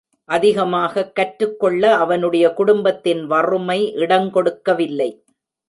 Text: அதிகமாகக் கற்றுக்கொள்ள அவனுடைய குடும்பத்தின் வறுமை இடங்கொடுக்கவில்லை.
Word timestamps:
அதிகமாகக் 0.25 1.15
கற்றுக்கொள்ள 1.15 1.95
அவனுடைய 1.95 2.53
குடும்பத்தின் 2.53 3.25
வறுமை 3.25 3.93
இடங்கொடுக்கவில்லை. 3.95 5.23